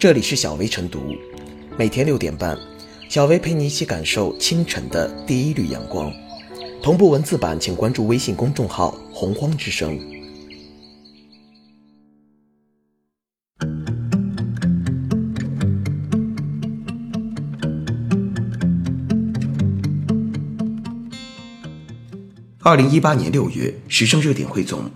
[0.00, 1.14] 这里是小薇晨读，
[1.76, 2.58] 每天六点半，
[3.10, 6.10] 小薇陪你一起感受清晨的第一缕阳光。
[6.82, 10.00] 同步文字版，请关注微信公众号“洪荒之声”。
[22.60, 24.90] 二零一八年六月时政热点汇总：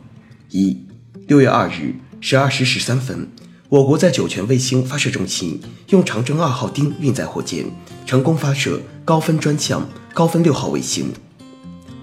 [0.48, 0.75] 一、
[1.27, 3.29] 六月二日十二时十三分。
[3.75, 7.66] 我国在酒泉卫星发射中心用长征二号丁运载火箭
[8.06, 11.12] 成功发射高分专项高分六号卫星。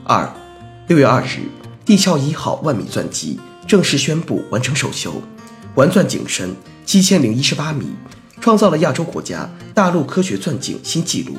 [0.03, 0.29] 二，
[0.89, 1.47] 六月二日，
[1.85, 5.21] 地壳一号万米钻机正式宣布完成首修，
[5.75, 6.53] 完钻井深
[6.85, 7.85] 七千零一十八米，
[8.41, 11.37] 创造了亚洲国家大陆科学钻井新纪录。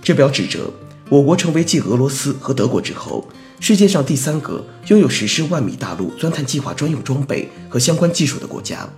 [0.00, 0.60] 这标志着
[1.08, 3.26] 我国成为继俄罗斯和德国之后，
[3.58, 8.88] 世界上第三个拥有实施万米大陆钻探计划专用装备和相关技术的国家。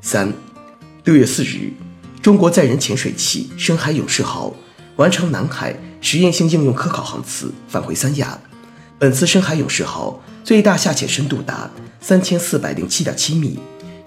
[0.00, 0.32] 三，
[1.04, 1.72] 六月四日，
[2.22, 4.54] 中国载人潜水器深海勇士号
[4.96, 8.38] 完成南海实验性应用科考航次，返回三亚。
[8.96, 11.68] 本次深海勇士号最大下潜深度达
[12.00, 13.58] 三千四百零七点七米，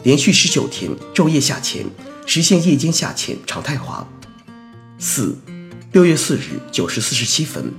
[0.03, 1.85] 连续十九天昼夜下潜，
[2.25, 4.07] 实现夜间下潜常态化。
[4.97, 5.37] 四，
[5.91, 7.71] 六月四日九时四十七分，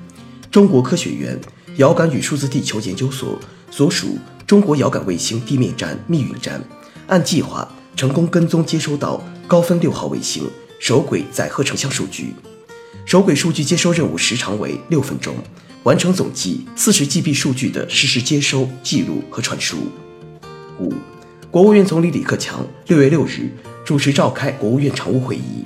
[0.50, 1.40] 中国科学院
[1.76, 3.38] 遥感与数字地球研究所
[3.70, 6.62] 所属中国遥感卫星地面站密云站
[7.06, 7.66] 按计划。
[7.94, 10.44] 成功跟踪接收到高分六号卫星
[10.78, 12.34] 首轨载荷成像数据，
[13.04, 15.34] 首轨数据接收任务时长为六分钟，
[15.84, 19.76] 完成总计四十 GB 数据的实时接收、记录和传输。
[20.80, 20.92] 五，
[21.50, 23.50] 国务院总理李克强六月六日
[23.84, 25.64] 主持召开国务院常务会议，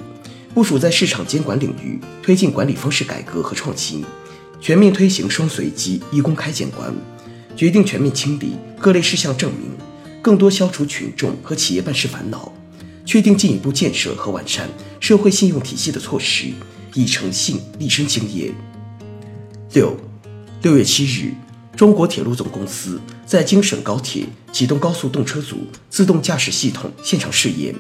[0.52, 4.04] 部署在市场监管领域推进管理方式改革和创新，
[4.60, 6.92] 全面推行双随机一公开监管，
[7.54, 9.70] 决定全面清理各类事项证明。
[10.26, 12.52] 更多消除群众和企业办事烦恼，
[13.04, 16.48] 确定进一步建设和完善社会信用体系的措施，
[16.94, 18.52] 以诚信立身敬业。
[19.74, 19.96] 六，
[20.62, 21.32] 六月七日，
[21.76, 27.72] 中国铁路总公司在京沈高铁启动高速动车组自动驾驶系统现场试验，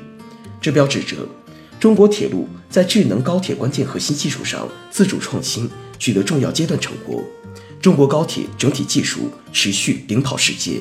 [0.60, 1.16] 这标志着
[1.80, 5.68] 中国铁路在智能高铁关键核心技术上自主创新
[5.98, 7.24] 取得重要阶段成果，
[7.82, 10.80] 中国高铁整体技术持续领跑世界。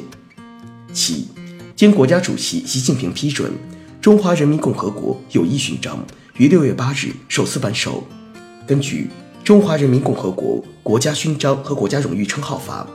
[0.93, 1.27] 七。
[1.75, 3.51] 经国家主席习近平批准，
[3.99, 6.01] 中华人民共和国友谊勋章
[6.37, 8.01] 于六月八日首次颁授。
[8.65, 9.09] 根据
[9.45, 12.87] 《中华人民共和国国家勋章和国家荣誉称号法》，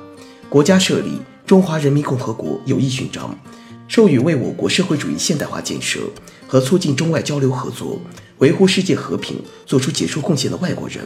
[0.49, 1.11] 国家设立
[1.45, 3.39] 中华人民共和国友谊勋章，
[3.87, 6.01] 授予为我国社会主义现代化建设
[6.47, 8.01] 和促进中外交流合作、
[8.39, 9.37] 维护世界和平
[9.67, 11.05] 作出杰出贡献的外国人，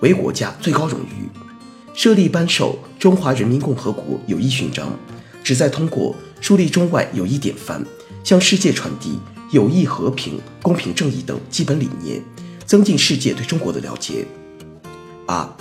[0.00, 1.28] 为国家最高荣誉。
[1.92, 4.98] 设立颁授中华人民共和国友谊勋章，
[5.44, 6.16] 旨在通过。
[6.40, 7.84] 树立中外友谊典范，
[8.24, 9.18] 向世界传递
[9.52, 12.22] 友谊、和平、公平、正义等基本理念，
[12.64, 14.26] 增进世界对中国的了解。
[15.26, 15.54] 八，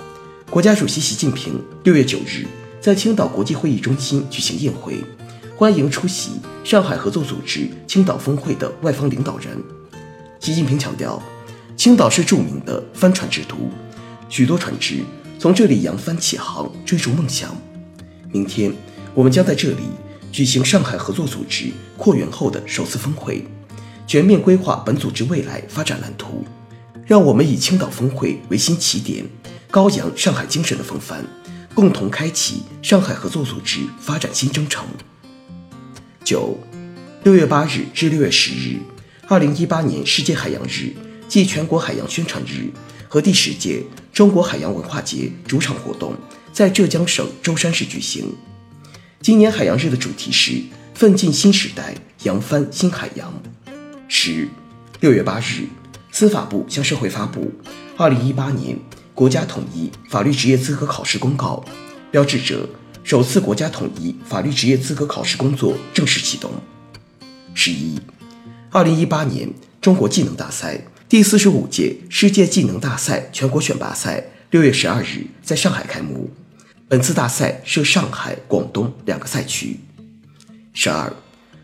[0.50, 2.47] 国家主席习近平六月九日
[2.79, 5.03] 在青岛国际会议中心举行宴会，
[5.56, 6.31] 欢迎出席
[6.63, 9.61] 上海合作组织青岛峰会的外方领导人。
[10.40, 11.22] 习近平强调，
[11.75, 13.56] 青岛是著名的帆船之都，
[14.29, 15.03] 许多船只
[15.38, 17.56] 从这里扬帆起航，追逐梦想。
[18.31, 18.73] 明天，
[19.13, 19.84] 我们将在这里。
[20.31, 23.44] 举行上海合作组织扩员后的首次峰会，
[24.07, 26.45] 全面规划本组织未来发展蓝图。
[27.06, 29.25] 让我们以青岛峰会为新起点，
[29.72, 31.25] 高扬上海精神的风帆，
[31.73, 34.85] 共同开启上海合作组织发展新征程。
[36.23, 36.56] 九，
[37.23, 38.78] 六月八日至六月十日，
[39.28, 40.94] 二零一八年世界海洋日
[41.28, 42.69] 暨全国海洋宣传日
[43.07, 46.16] 和第十届中国海洋文化节主场活动
[46.53, 48.31] 在浙江省舟山市举行。
[49.22, 50.62] 今年海洋日的主题是
[50.96, 51.94] “奋进新时代，
[52.24, 53.34] 扬帆新海洋”。
[54.07, 54.47] 十
[55.02, 55.68] 六月八日，
[56.09, 57.52] 司法部向社会发布
[57.97, 58.79] 《二零一八年
[59.13, 61.62] 国家统一法律职业资格考试公告》，
[62.09, 62.68] 标志着
[63.03, 66.50] 首次国家统一法律职业资格考试工作正式启动。
[67.53, 68.00] 十一，
[68.69, 69.52] 二零一八年
[69.82, 76.32] 中国技能大赛第四十五届世界技能大赛全国选拔赛六月十二日在上海开幕。
[76.90, 79.80] 本次大赛设上海、广东两个赛区。
[80.74, 81.14] 十二，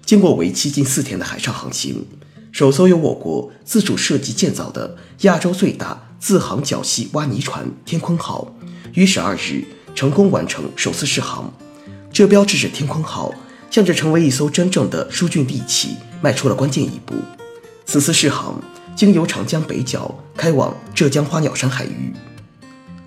[0.05, 2.05] 经过为期近四天的海上航行，
[2.51, 8.55] 首艘由我国自主设计建造的亚洲最大自航绞系挖泥船“天鲲号”
[8.93, 9.63] 于十二日
[9.95, 11.51] 成功完成首次试航，
[12.13, 13.33] 这标志着“天鲲号”
[13.71, 17.15] 向着成为一艘真正的疏浚利器迈出了关键一步。
[17.87, 18.61] 此次试航
[18.95, 22.13] 经由长江北角开往浙江花鸟山海域。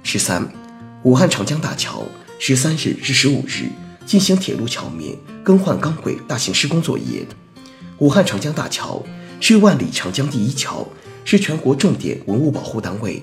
[0.02, 0.67] 十三。
[1.04, 2.04] 武汉长江大桥
[2.40, 3.68] 十三日至十五日
[4.04, 7.24] 进行铁路桥面更换钢轨大型施工作业。
[7.98, 9.02] 武汉长江大桥
[9.40, 10.86] 是万里长江第一桥，
[11.24, 13.22] 是全国重点文物保护单位。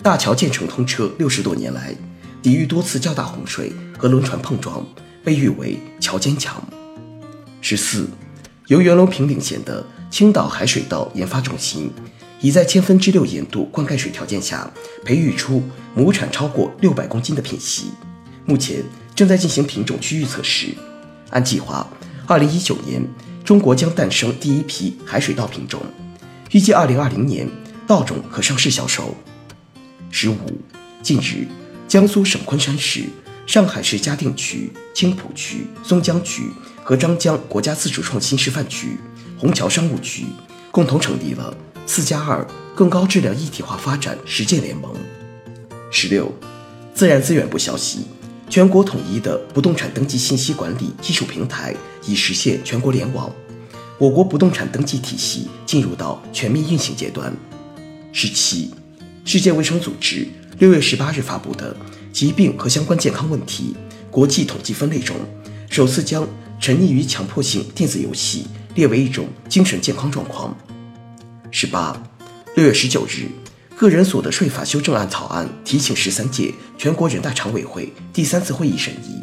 [0.00, 1.94] 大桥建成通车六十多年来，
[2.40, 4.86] 抵御多次较大洪水和轮船碰撞，
[5.24, 6.62] 被誉为“桥坚强”。
[7.60, 8.08] 十四，
[8.68, 11.90] 由袁隆平领衔的青岛海水稻研发中心，
[12.40, 14.70] 已在千分之六盐度灌溉水条件下，
[15.04, 15.62] 培育出
[15.94, 17.90] 亩产超过六百公斤的品系，
[18.44, 18.82] 目前
[19.14, 20.68] 正在进行品种区域测试。
[21.30, 21.86] 按计划，
[22.26, 23.02] 二零一九年
[23.44, 25.82] 中国将诞生第一批海水稻品种，
[26.52, 27.48] 预计二零二零年
[27.86, 29.16] 稻种可上市销售。
[30.10, 30.36] 十五，
[31.02, 31.46] 近日，
[31.88, 33.04] 江苏省昆山市、
[33.46, 36.44] 上海市嘉定区、青浦区、松江区
[36.84, 38.96] 和张江国家自主创新示范区、
[39.36, 40.24] 虹桥商务区
[40.70, 41.54] 共同成立了
[41.88, 42.46] “四加二”
[42.76, 44.94] 更高质量一体化发展实践联盟。
[45.90, 46.30] 十六，
[46.94, 48.00] 自然资源部消息。
[48.50, 51.74] 全国统一的不动产登记信息管理技术平台
[52.06, 53.32] 已实现全国联网，
[53.98, 57.34] 我国不动产登记体系进入到全面运行阶段。
[58.12, 58.70] 十七，
[59.24, 61.74] 世界卫生组织六月十八日发布的
[62.12, 63.74] 《疾病和相关健康问题
[64.10, 65.16] 国际统计分类》中，
[65.70, 66.28] 首次将
[66.60, 70.54] 沉溺于强迫性电子游戏列为一种精神健康状况。
[71.50, 71.96] 十八，
[72.56, 73.26] 六月十九日。
[73.74, 79.22] 个人所得税法修正案草案提请十三届全国人大常委会第三次会议审议。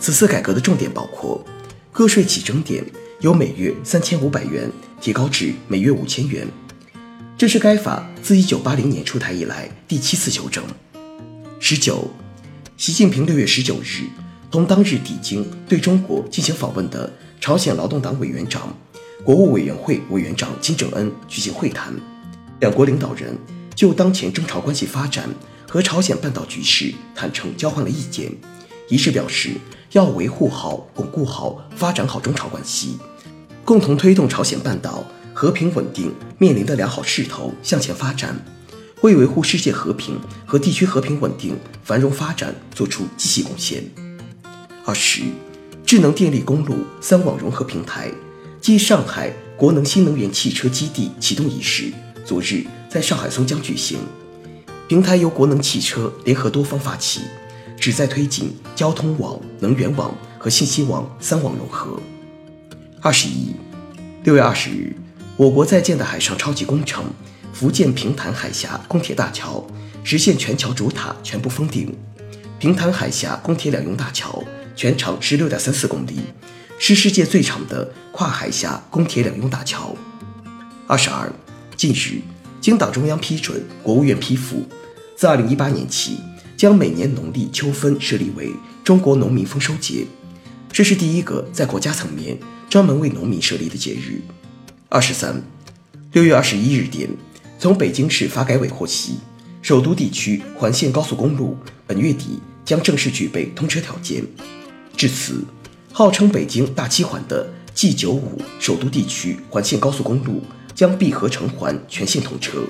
[0.00, 1.44] 此次改革的重点包括：
[1.92, 2.84] 个税起征点
[3.20, 4.70] 由每月三千五百元
[5.00, 6.46] 提高至每月五千元，
[7.38, 10.64] 这是该法自一九八零年出台以来第七次修正。
[11.60, 12.10] 十九，
[12.76, 14.02] 习近平六月十九日
[14.50, 17.10] 同当日抵京对中国进行访问的
[17.40, 18.76] 朝鲜劳动党委员长、
[19.24, 21.94] 国务委员会委员长金正恩举行会谈，
[22.58, 23.36] 两国领导人。
[23.74, 25.28] 就当前中朝关系发展
[25.66, 28.30] 和朝鲜半岛局势坦诚交换了意见，
[28.88, 29.52] 一致表示
[29.92, 32.98] 要维护好、巩固好、发展好中朝关系，
[33.64, 38.36] 共同推动朝鲜半岛和平稳定面临的良好势头向前发展，
[39.00, 43.82] 为维护世界和平和地区和平稳定繁荣发展作出积极贡献。
[44.84, 45.22] 二十，
[45.86, 48.10] 智能电力公路三网融合平台
[48.62, 51.92] 暨上海国能新能源汽车基地启动仪式，
[52.24, 52.64] 昨日。
[52.88, 53.98] 在上海松江举行，
[54.86, 57.22] 平台由国能汽车联合多方发起，
[57.76, 61.98] 旨在推进交通网、能源网和信息网三网融合。
[63.00, 63.56] 二十一，
[64.22, 64.94] 六月二十日，
[65.36, 67.04] 我国在建的海上超级工程——
[67.52, 69.66] 福建平潭海峡公铁大桥
[70.04, 71.92] 实现全桥主塔全部封顶。
[72.60, 74.44] 平潭海峡公铁两用大桥
[74.76, 76.20] 全长十六点三四公里，
[76.84, 79.94] 是世界最长的跨海峡公铁两用大桥。
[80.88, 81.32] 二十二，
[81.76, 82.20] 近日。
[82.60, 84.66] 经党中央批准，国务院批复，
[85.14, 86.18] 自二零一八年起，
[86.56, 88.50] 将每年农历秋分设立为
[88.82, 90.04] 中国农民丰收节，
[90.72, 92.36] 这是第一个在国家层面
[92.68, 94.20] 专门为农民设立的节日。
[94.88, 95.40] 二十三，
[96.10, 97.08] 六月二十一日电，
[97.60, 99.18] 从北京市发改委获悉，
[99.62, 101.56] 首都地区环线高速公路
[101.86, 104.24] 本月底将正式具备通车条件。
[104.96, 105.44] 至此，
[105.92, 110.42] 号称北京大七环的 G 九五首都地区环线高速公路。
[110.74, 112.64] 将闭合成环全线通车，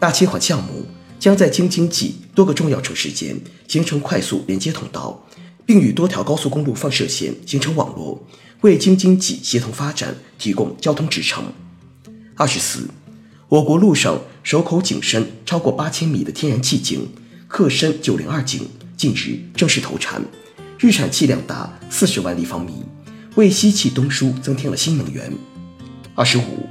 [0.00, 0.86] 大七环项目
[1.18, 3.38] 将在京津冀多个重要城市间
[3.68, 5.22] 形成快速连接通道，
[5.66, 8.26] 并与多条高速公路放射线形成网络，
[8.62, 11.44] 为京津冀协同发展提供交通支撑。
[12.36, 12.88] 二十四，
[13.48, 17.06] 我国陆上首口井深超过八千米的天然气井——
[17.46, 20.24] 克深九零二井，近日正式投产，
[20.78, 22.84] 日产气量达四十万立方米，
[23.36, 25.32] 为西气东输增添了新能源。
[26.14, 26.68] 二十五。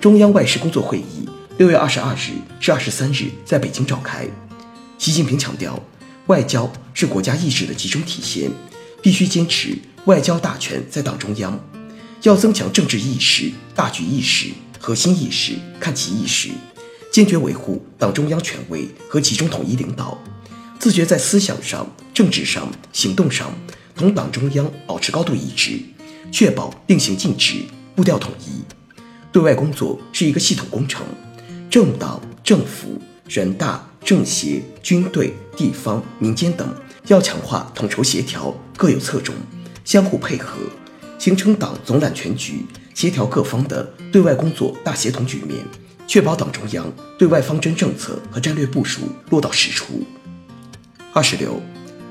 [0.00, 4.26] 中央外事工作会议六月二十二日至二十三日在北京召开。
[4.98, 5.82] 习近平强调，
[6.26, 8.50] 外交是国家意志的集中体现，
[9.02, 11.58] 必须坚持外交大权在党中央，
[12.22, 16.50] 要增强政治意识、大局意识、核心意识、看齐意识，
[17.10, 20.18] 坚决维护党中央权威和集中统一领导，
[20.84, 23.50] 自觉在思想上、政治上、行动上
[23.96, 25.80] 同党中央保持高度一致，
[26.30, 27.62] 确保令行禁止、
[27.96, 28.62] 步调统一。
[29.32, 31.02] 对外工作是一个系统工程，
[31.70, 36.68] 政党、政府、人大、政协、军队、地方、民间等
[37.06, 39.34] 要强化统筹协调，各有侧重，
[39.86, 40.58] 相互配合，
[41.18, 45.64] 形成党总揽全局、协调各方的对外工作大协同局面，
[46.06, 49.00] 确保党中央对外方针政策和战略部署
[49.30, 50.02] 落到实处。
[51.16, 51.62] 二十六，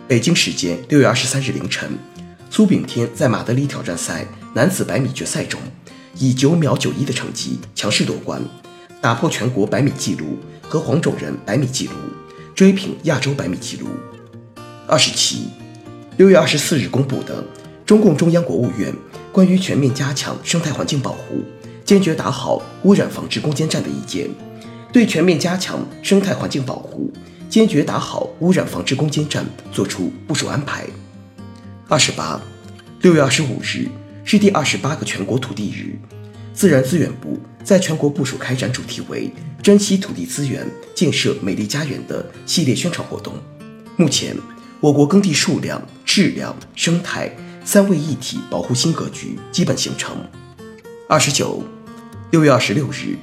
[0.07, 1.89] 北京时间六月二十三日凌晨，
[2.50, 5.60] 苏炳添在马德里挑战赛男子百米决赛中。
[6.17, 8.41] 以九秒九一的成绩强势夺冠，
[9.01, 11.93] 打破全国百米纪录和黄种人百米纪录，
[12.55, 13.88] 追平亚洲百米纪录。
[14.88, 15.50] 二十七，
[16.15, 17.43] 六月二十四日公布的
[17.86, 18.95] 中共中央国务院
[19.33, 21.43] 关于全面加强生态环境保护、
[21.83, 24.29] 坚决打好污染防治攻坚战的意见，
[24.93, 27.12] 对全面加强生态环境保护、
[27.53, 30.88] 坚决打好污染防治攻坚战作出部署安排。
[31.88, 32.41] 二十八，
[33.01, 33.88] 六月二十五日
[34.25, 35.95] 是第二十八个全国土地日，
[36.51, 39.31] 自然资源部在全国部署开展主题为
[39.62, 43.36] “珍惜土地资源，建设美丽家园”的系列宣传活动。
[43.98, 44.36] 目前，
[44.79, 47.31] 我国耕地数量、质量、生态
[47.63, 50.17] 三位一体保护新格局基本形成。
[51.07, 51.63] 二十九，
[52.31, 53.15] 六月二十六日，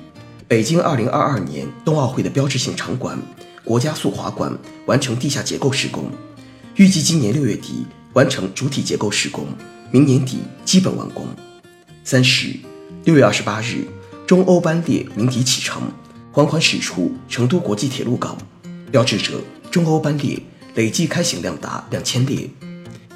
[0.46, 3.18] 北京二零二二年冬奥会的标志性场馆——
[3.70, 4.52] 国家速滑馆
[4.86, 6.10] 完成地下结构施工，
[6.74, 9.46] 预计今年六月底完成主体结构施工，
[9.92, 11.24] 明年底基本完工。
[12.02, 12.52] 三十，
[13.04, 13.86] 六月二十八日，
[14.26, 15.82] 中欧班列鸣笛启程，
[16.32, 18.36] 缓缓驶出成都国际铁路港，
[18.90, 19.34] 标志着
[19.70, 20.36] 中欧班列
[20.74, 22.50] 累计开行量达两千列。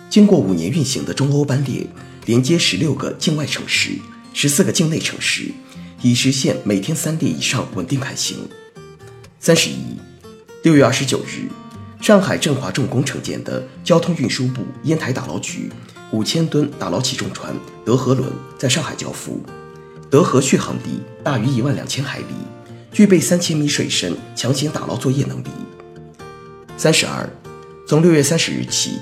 [0.08, 1.84] 经过五年运行的中欧班列，
[2.26, 3.99] 连接十六个境外城市。
[4.32, 5.50] 十四个境内城市
[6.00, 8.49] 已实现每天三列以上稳定开行。
[9.40, 9.99] 三十一，
[10.64, 11.47] 六月二十九日，
[12.00, 15.71] 上海振华重工承建的交通运输部烟台打捞局
[16.11, 17.54] 五千吨打捞起重船
[17.85, 19.42] 德和轮在上海交付。
[20.09, 22.25] 德和续航力大于一万两千海里，
[22.90, 25.49] 具备三千米水深强行打捞作业能力。
[26.78, 27.28] 三十二，
[27.87, 28.92] 从六月三十日起，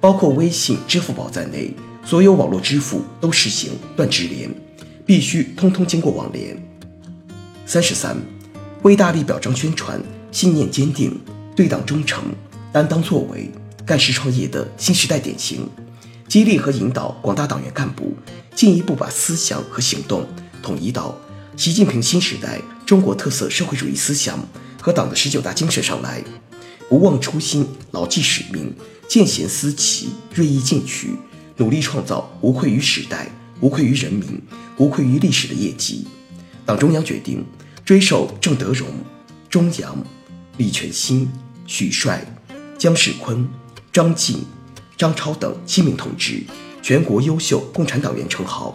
[0.00, 1.72] 包括微信、支付宝在内，
[2.04, 4.50] 所有网络支付都实行断直连。
[5.06, 6.60] 必须通通经过网联。
[7.64, 8.16] 三十三，
[8.82, 10.02] 为大力表彰宣传
[10.32, 11.20] 信念坚定、
[11.54, 12.24] 对党忠诚、
[12.72, 13.48] 担当作为、
[13.86, 15.68] 干事创业的新时代典型，
[16.26, 18.16] 激励和引导广大党员干部
[18.54, 20.26] 进一步把思想和行动
[20.62, 21.16] 统一到
[21.56, 24.38] 习近平新时代中国特色社会主义思想
[24.80, 26.24] 和党的十九大精神上来，
[26.88, 28.74] 不忘初心、牢记使命、
[29.06, 31.10] 见贤思齐、锐意进取，
[31.58, 33.30] 努力创造无愧于时代。
[33.60, 34.42] 无愧于人民，
[34.76, 36.04] 无愧于历史的业绩。
[36.66, 37.44] 党中央决定
[37.84, 38.88] 追授郑德荣、
[39.48, 39.96] 钟扬、
[40.62, 41.28] 李全兴、
[41.66, 42.24] 许帅、
[42.78, 43.44] 姜世坤、
[43.92, 44.44] 张晋、
[44.96, 46.40] 张超等七名同志
[46.80, 48.72] 全国优秀共产党员称号。